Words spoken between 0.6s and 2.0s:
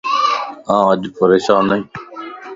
آن اڄ پريشان ائي